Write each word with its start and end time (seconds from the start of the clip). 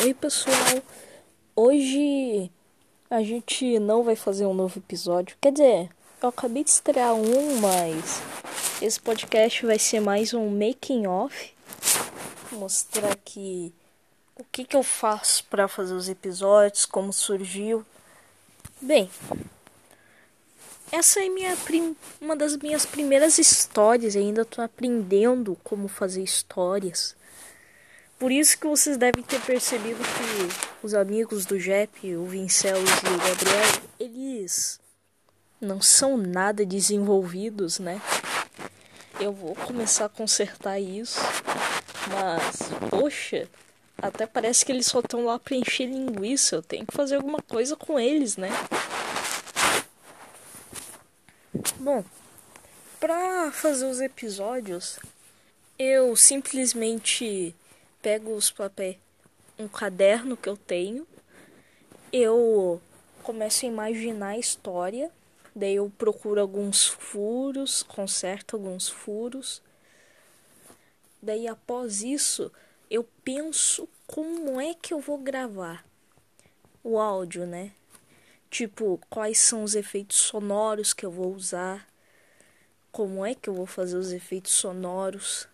Oi 0.00 0.14
pessoal, 0.14 0.54
hoje 1.56 2.48
a 3.10 3.20
gente 3.20 3.80
não 3.80 4.04
vai 4.04 4.14
fazer 4.14 4.46
um 4.46 4.54
novo 4.54 4.78
episódio. 4.78 5.36
Quer 5.40 5.50
dizer, 5.50 5.90
eu 6.22 6.28
acabei 6.28 6.62
de 6.62 6.70
estrear 6.70 7.14
um, 7.14 7.58
mas 7.58 8.22
esse 8.80 9.00
podcast 9.00 9.66
vai 9.66 9.76
ser 9.76 9.98
mais 9.98 10.32
um 10.32 10.48
making 10.50 11.08
off, 11.08 11.52
mostrar 12.52 13.10
aqui 13.10 13.74
o 14.36 14.44
que 14.44 14.64
que 14.64 14.76
eu 14.76 14.84
faço 14.84 15.44
para 15.46 15.66
fazer 15.66 15.94
os 15.94 16.08
episódios, 16.08 16.86
como 16.86 17.12
surgiu. 17.12 17.84
Bem, 18.80 19.10
essa 20.92 21.20
é 21.20 21.28
minha 21.28 21.56
prim... 21.56 21.96
uma 22.20 22.36
das 22.36 22.56
minhas 22.56 22.86
primeiras 22.86 23.36
histórias, 23.36 24.14
ainda 24.14 24.42
estou 24.42 24.64
aprendendo 24.64 25.58
como 25.64 25.88
fazer 25.88 26.22
histórias. 26.22 27.16
Por 28.18 28.32
isso 28.32 28.58
que 28.58 28.66
vocês 28.66 28.96
devem 28.96 29.22
ter 29.22 29.40
percebido 29.42 30.00
que 30.00 30.86
os 30.86 30.92
amigos 30.92 31.46
do 31.46 31.58
Jep, 31.58 32.16
o 32.16 32.26
Vincelos 32.26 32.90
e 32.90 33.14
o 33.14 33.18
Gabriel, 33.18 33.82
eles 34.00 34.80
não 35.60 35.80
são 35.80 36.16
nada 36.16 36.66
desenvolvidos, 36.66 37.78
né? 37.78 38.02
Eu 39.20 39.32
vou 39.32 39.54
começar 39.54 40.06
a 40.06 40.08
consertar 40.08 40.80
isso, 40.80 41.20
mas, 42.10 42.58
poxa, 42.90 43.48
até 44.00 44.26
parece 44.26 44.64
que 44.64 44.72
eles 44.72 44.86
só 44.86 44.98
estão 44.98 45.24
lá 45.24 45.38
para 45.38 45.56
encher 45.56 45.86
linguiça. 45.86 46.56
Eu 46.56 46.62
tenho 46.62 46.86
que 46.86 46.96
fazer 46.96 47.16
alguma 47.16 47.40
coisa 47.42 47.76
com 47.76 48.00
eles, 48.00 48.36
né? 48.36 48.50
Bom, 51.78 52.04
para 52.98 53.52
fazer 53.52 53.86
os 53.86 54.00
episódios, 54.00 54.98
eu 55.78 56.16
simplesmente 56.16 57.54
pego 58.00 58.34
os 58.34 58.50
papéis, 58.50 58.96
um 59.58 59.68
caderno 59.68 60.36
que 60.36 60.48
eu 60.48 60.56
tenho, 60.56 61.06
eu 62.12 62.80
começo 63.22 63.66
a 63.66 63.68
imaginar 63.68 64.28
a 64.28 64.38
história, 64.38 65.10
daí 65.54 65.74
eu 65.74 65.92
procuro 65.98 66.40
alguns 66.40 66.86
furos, 66.86 67.82
conserto 67.82 68.56
alguns 68.56 68.88
furos. 68.88 69.62
Daí 71.20 71.46
após 71.46 72.02
isso, 72.02 72.50
eu 72.90 73.06
penso 73.24 73.88
como 74.06 74.60
é 74.60 74.72
que 74.72 74.94
eu 74.94 75.00
vou 75.00 75.18
gravar 75.18 75.84
o 76.82 76.98
áudio, 76.98 77.46
né? 77.46 77.72
Tipo, 78.50 78.98
quais 79.10 79.38
são 79.38 79.62
os 79.62 79.74
efeitos 79.74 80.16
sonoros 80.16 80.94
que 80.94 81.04
eu 81.04 81.10
vou 81.10 81.34
usar? 81.34 81.86
Como 82.90 83.26
é 83.26 83.34
que 83.34 83.50
eu 83.50 83.54
vou 83.54 83.66
fazer 83.66 83.98
os 83.98 84.10
efeitos 84.10 84.52
sonoros? 84.52 85.46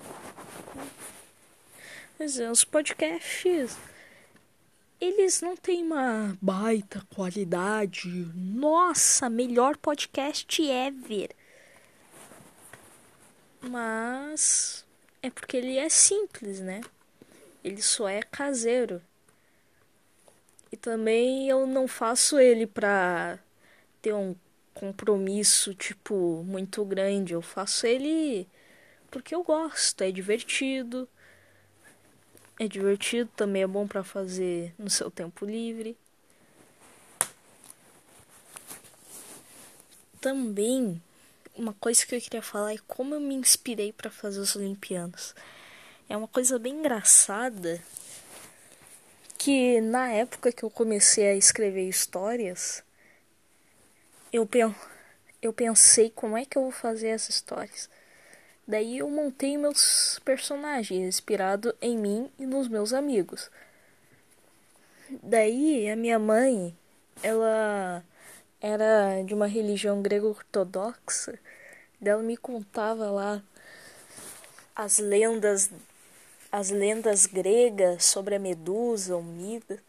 Mas 0.00 0.86
é, 0.86 2.07
os 2.50 2.64
podcasts 2.64 3.78
eles 5.00 5.40
não 5.40 5.56
têm 5.56 5.84
uma 5.84 6.36
baita 6.40 7.00
qualidade. 7.14 8.08
Nossa, 8.34 9.30
melhor 9.30 9.76
podcast 9.76 10.60
ever. 10.60 11.30
Mas 13.60 14.84
é 15.22 15.30
porque 15.30 15.56
ele 15.56 15.76
é 15.76 15.88
simples, 15.88 16.60
né? 16.60 16.80
Ele 17.62 17.80
só 17.80 18.08
é 18.08 18.22
caseiro. 18.22 19.00
E 20.72 20.76
também 20.76 21.48
eu 21.48 21.66
não 21.66 21.86
faço 21.86 22.38
ele 22.38 22.66
pra 22.66 23.38
ter 24.02 24.12
um 24.12 24.34
compromisso, 24.74 25.74
tipo, 25.74 26.42
muito 26.44 26.84
grande. 26.84 27.34
Eu 27.34 27.42
faço 27.42 27.86
ele 27.86 28.48
porque 29.10 29.34
eu 29.34 29.42
gosto, 29.44 30.02
é 30.02 30.10
divertido. 30.10 31.08
É 32.58 32.66
divertido, 32.66 33.30
também 33.36 33.62
é 33.62 33.66
bom 33.66 33.86
para 33.86 34.02
fazer 34.02 34.74
no 34.78 34.90
seu 34.90 35.10
tempo 35.10 35.44
livre. 35.46 35.96
Também 40.20 41.00
uma 41.54 41.72
coisa 41.74 42.04
que 42.04 42.14
eu 42.14 42.20
queria 42.20 42.42
falar 42.42 42.74
é 42.74 42.78
como 42.86 43.14
eu 43.14 43.20
me 43.20 43.34
inspirei 43.34 43.92
para 43.92 44.10
fazer 44.10 44.40
os 44.40 44.56
Olimpianos. 44.56 45.34
É 46.08 46.16
uma 46.16 46.28
coisa 46.28 46.58
bem 46.58 46.74
engraçada 46.74 47.82
que 49.36 49.80
na 49.80 50.08
época 50.10 50.52
que 50.52 50.64
eu 50.64 50.70
comecei 50.70 51.28
a 51.28 51.34
escrever 51.36 51.88
histórias, 51.88 52.82
eu, 54.32 54.48
eu 55.40 55.52
pensei 55.52 56.10
como 56.10 56.36
é 56.36 56.44
que 56.44 56.58
eu 56.58 56.62
vou 56.62 56.72
fazer 56.72 57.08
essas 57.08 57.36
histórias. 57.36 57.88
Daí 58.68 58.98
eu 58.98 59.08
montei 59.08 59.56
meus 59.56 60.20
personagens, 60.26 61.02
inspirado 61.02 61.74
em 61.80 61.96
mim 61.96 62.30
e 62.38 62.44
nos 62.44 62.68
meus 62.68 62.92
amigos. 62.92 63.50
Daí 65.22 65.88
a 65.88 65.96
minha 65.96 66.18
mãe, 66.18 66.76
ela 67.22 68.04
era 68.60 69.22
de 69.22 69.32
uma 69.32 69.46
religião 69.46 70.02
grego-ortodoxa. 70.02 71.38
Ela 71.98 72.22
me 72.22 72.36
contava 72.36 73.10
lá 73.10 73.42
as 74.76 74.98
lendas 74.98 75.70
as 76.52 76.70
lendas 76.70 77.26
gregas 77.26 78.04
sobre 78.04 78.34
a 78.34 78.38
Medusa, 78.38 79.16
o 79.16 79.22
Midas. 79.22 79.80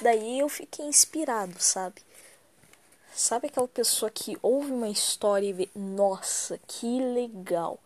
Daí 0.00 0.38
eu 0.38 0.48
fiquei 0.48 0.84
inspirado, 0.86 1.60
sabe? 1.60 2.02
Sabe 3.14 3.46
aquela 3.46 3.68
pessoa 3.68 4.10
que 4.10 4.38
ouve 4.40 4.72
uma 4.72 4.88
história 4.88 5.46
e 5.46 5.52
vê, 5.52 5.68
nossa, 5.74 6.58
que 6.66 6.98
legal. 6.98 7.78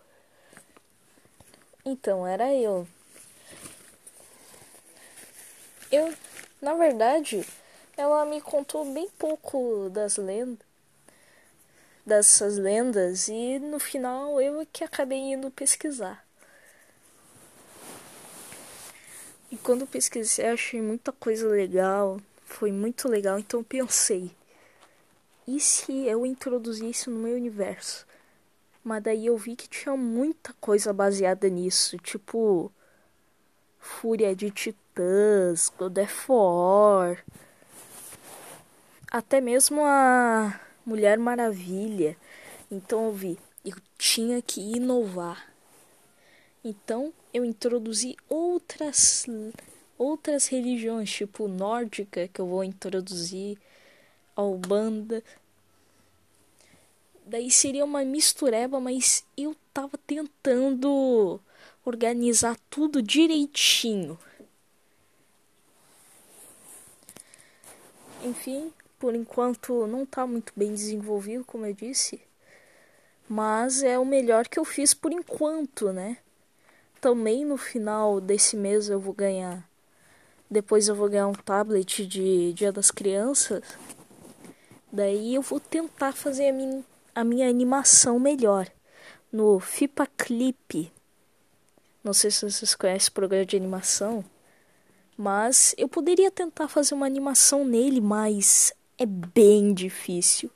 Então, 1.85 2.27
era 2.27 2.55
eu. 2.55 2.87
Eu, 5.91 6.15
na 6.61 6.75
verdade, 6.75 7.45
ela 7.97 8.25
me 8.25 8.41
contou 8.41 8.85
bem 8.93 9.09
pouco 9.19 9.89
das 9.91 10.17
lendas, 10.17 10.67
dessas 12.05 12.57
lendas, 12.57 13.29
e 13.29 13.59
no 13.59 13.81
final 13.81 14.41
eu 14.41 14.67
que 14.73 14.85
acabei 14.85 15.19
indo 15.19 15.51
pesquisar. 15.51 16.25
E 19.51 19.57
quando 19.57 19.87
pesquisei, 19.87 20.47
achei 20.47 20.81
muita 20.83 21.13
coisa 21.13 21.49
legal, 21.49 22.21
foi 22.45 22.71
muito 22.71 23.09
legal, 23.09 23.39
então 23.39 23.63
pensei, 23.63 24.31
e 25.47 25.61
se 25.61 25.93
eu 26.07 26.27
introduzisse 26.27 27.09
no 27.09 27.21
meu 27.21 27.37
universo? 27.37 28.07
Mas 28.83 29.03
daí 29.03 29.27
eu 29.27 29.37
vi 29.37 29.55
que 29.57 29.69
tinha 29.69 29.97
muita 29.97 30.53
coisa 30.61 30.93
baseada 30.93 31.49
nisso, 31.49 31.97
tipo 31.99 32.73
Fúria 33.79 34.35
de 34.35 34.51
Titãs, 34.51 35.73
God 35.79 35.99
of 35.99 36.25
War, 36.29 37.25
até 39.11 39.41
mesmo 39.41 39.85
a 39.85 40.61
Mulher 40.85 41.19
Maravilha. 41.19 42.17
Então 42.71 43.07
eu 43.07 43.13
vi, 43.13 43.39
eu 43.65 43.77
tinha 43.97 44.43
que 44.43 44.61
inovar. 44.61 45.53
Então 46.65 47.13
eu 47.33 47.45
introduzi 47.45 48.17
outras 48.29 49.27
outras 49.99 50.49
religiões, 50.49 51.11
tipo 51.11 51.49
nórdica, 51.49 52.29
que 52.29 52.41
eu 52.41 52.47
vou 52.47 52.63
introduzir 52.63 53.59
ao 54.37 54.57
banda. 54.57 55.25
Daí 57.25 57.51
seria 57.51 57.85
uma 57.85 58.05
mistureba, 58.05 58.79
mas 58.79 59.25
eu 59.37 59.57
tava 59.75 59.99
tentando 60.07 61.41
organizar 61.85 62.57
tudo 62.71 63.03
direitinho. 63.03 64.17
Enfim, 68.23 68.73
por 68.99 69.15
enquanto 69.15 69.87
não 69.87 70.07
tá 70.07 70.27
muito 70.27 70.53
bem 70.55 70.73
desenvolvido, 70.73 71.45
como 71.45 71.67
eu 71.67 71.73
disse. 71.73 72.21
Mas 73.29 73.83
é 73.83 73.99
o 73.99 74.05
melhor 74.05 74.47
que 74.47 74.59
eu 74.59 74.65
fiz 74.65 74.95
por 74.95 75.11
enquanto, 75.11 75.93
né? 75.93 76.19
também 77.07 77.45
no 77.45 77.57
final 77.57 78.21
desse 78.21 78.57
mês 78.57 78.89
eu 78.89 78.99
vou 78.99 79.15
ganhar. 79.15 79.65
Depois 80.51 80.89
eu 80.89 80.95
vou 80.97 81.09
ganhar 81.09 81.29
um 81.29 81.33
tablet 81.33 82.05
de 82.05 82.53
Dia 82.53 82.73
das 82.73 82.91
Crianças. 82.91 83.63
Daí 84.93 85.35
eu 85.35 85.43
vou 85.43 85.59
tentar 85.59 86.13
fazer 86.13 86.49
a 86.49 86.53
minha, 86.53 86.85
a 87.15 87.25
minha 87.25 87.49
animação 87.49 88.19
melhor 88.19 88.69
no 89.33 89.59
Fipa 89.59 90.07
Clip. 90.17 90.93
Não 92.03 92.13
sei 92.13 92.31
se 92.31 92.49
vocês 92.49 92.75
conhecem 92.75 93.11
o 93.11 93.13
programa 93.13 93.45
de 93.45 93.57
animação, 93.57 94.25
mas 95.17 95.75
eu 95.77 95.89
poderia 95.89 96.31
tentar 96.31 96.69
fazer 96.69 96.95
uma 96.95 97.07
animação 97.07 97.65
nele, 97.65 98.01
mas 98.01 98.73
é 98.97 99.05
bem 99.05 99.75
difícil. 99.75 100.51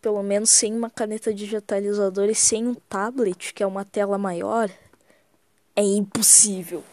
Pelo 0.00 0.22
menos 0.22 0.50
sem 0.50 0.74
uma 0.74 0.90
caneta 0.90 1.34
digitalizadora 1.34 2.30
e 2.30 2.34
sem 2.34 2.66
um 2.66 2.74
tablet, 2.74 3.52
que 3.52 3.62
é 3.62 3.66
uma 3.66 3.84
tela 3.84 4.16
maior, 4.16 4.70
é 5.74 5.82
impossível. 5.82 6.84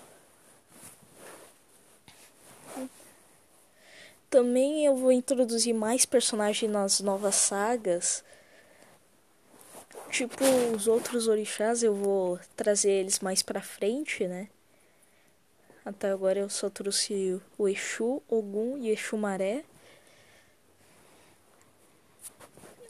Também 4.30 4.86
eu 4.86 4.96
vou 4.96 5.12
introduzir 5.12 5.74
mais 5.74 6.06
personagens 6.06 6.72
nas 6.72 7.00
novas 7.00 7.36
sagas. 7.36 8.24
Tipo, 10.12 10.44
os 10.76 10.88
outros 10.88 11.28
orixás 11.28 11.84
eu 11.84 11.94
vou 11.94 12.40
trazer 12.56 12.92
eles 12.92 13.20
mais 13.20 13.42
pra 13.42 13.62
frente, 13.62 14.28
né? 14.28 14.48
Até 15.84 16.10
agora 16.10 16.40
eu 16.40 16.50
só 16.50 16.70
trouxe 16.70 17.42
o 17.58 17.68
Exu, 17.68 18.22
Ogum 18.30 18.78
e 18.78 18.90
Exu 18.90 19.18
Maré. 19.18 19.64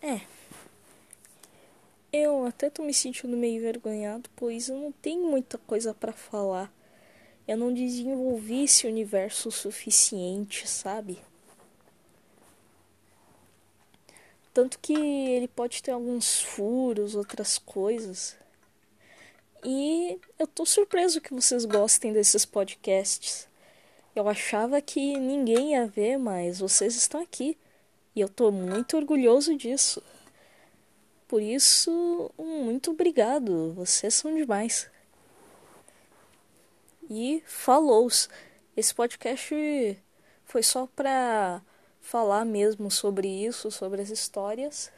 É. 0.02 0.22
Eu 2.12 2.46
até 2.46 2.70
tô 2.70 2.84
me 2.84 2.94
sentindo 2.94 3.38
meio 3.38 3.58
envergonhado, 3.58 4.30
pois 4.36 4.68
eu 4.68 4.78
não 4.78 4.92
tenho 4.92 5.26
muita 5.26 5.58
coisa 5.58 5.94
para 5.94 6.12
falar. 6.12 6.72
Eu 7.48 7.56
não 7.58 7.74
desenvolvi 7.74 8.64
esse 8.64 8.88
universo 8.88 9.50
o 9.50 9.52
suficiente, 9.52 10.68
sabe? 10.68 11.20
Tanto 14.60 14.78
que 14.80 14.92
ele 14.92 15.48
pode 15.48 15.82
ter 15.82 15.92
alguns 15.92 16.42
furos, 16.42 17.16
outras 17.16 17.58
coisas. 17.58 18.36
E 19.64 20.20
eu 20.38 20.46
tô 20.46 20.66
surpreso 20.66 21.22
que 21.22 21.34
vocês 21.34 21.64
gostem 21.64 22.12
desses 22.12 22.46
podcasts. 22.46 23.48
Eu 24.14 24.28
achava 24.28 24.82
que 24.82 25.18
ninguém 25.18 25.72
ia 25.72 25.88
ver, 25.88 26.18
mas 26.18 26.60
vocês 26.60 26.94
estão 26.98 27.22
aqui. 27.22 27.58
E 28.14 28.20
eu 28.20 28.28
tô 28.28 28.52
muito 28.52 28.98
orgulhoso 28.98 29.56
disso. 29.56 30.04
Por 31.26 31.42
isso, 31.42 32.30
muito 32.38 32.92
obrigado. 32.92 33.72
Vocês 33.76 34.14
são 34.14 34.36
demais. 34.36 34.92
E 37.10 37.42
falou! 37.48 38.10
Esse 38.76 38.94
podcast 38.94 39.98
foi 40.44 40.64
só 40.64 40.86
pra 40.86 41.62
falar 42.02 42.46
mesmo 42.46 42.90
sobre 42.90 43.28
isso, 43.28 43.72
sobre 43.72 44.02
as 44.02 44.10
histórias. 44.10 44.92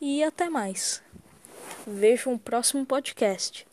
E 0.00 0.22
até 0.22 0.48
mais. 0.48 1.02
Vejo 1.86 2.30
um 2.30 2.38
próximo 2.38 2.84
podcast. 2.86 3.66